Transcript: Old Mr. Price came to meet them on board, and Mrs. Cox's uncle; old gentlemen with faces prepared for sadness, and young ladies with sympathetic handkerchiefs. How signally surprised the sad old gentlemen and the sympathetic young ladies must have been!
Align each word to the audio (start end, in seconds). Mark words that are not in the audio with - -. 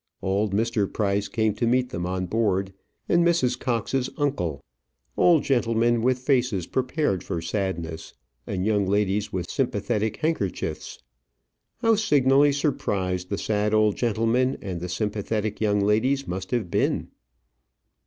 Old 0.23 0.51
Mr. 0.51 0.91
Price 0.91 1.27
came 1.27 1.53
to 1.53 1.67
meet 1.67 1.89
them 1.91 2.07
on 2.07 2.25
board, 2.25 2.73
and 3.07 3.23
Mrs. 3.23 3.59
Cox's 3.59 4.09
uncle; 4.17 4.63
old 5.15 5.43
gentlemen 5.43 6.01
with 6.01 6.17
faces 6.17 6.65
prepared 6.65 7.21
for 7.23 7.39
sadness, 7.39 8.15
and 8.47 8.65
young 8.65 8.87
ladies 8.87 9.31
with 9.31 9.51
sympathetic 9.51 10.17
handkerchiefs. 10.17 11.03
How 11.81 11.93
signally 11.93 12.51
surprised 12.51 13.29
the 13.29 13.37
sad 13.37 13.75
old 13.75 13.95
gentlemen 13.95 14.57
and 14.59 14.81
the 14.81 14.89
sympathetic 14.89 15.61
young 15.61 15.79
ladies 15.81 16.27
must 16.27 16.49
have 16.49 16.71
been! 16.71 17.09